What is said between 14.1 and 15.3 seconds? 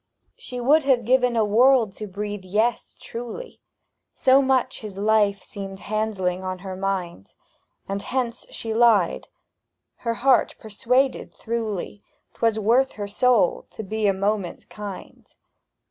moment kind.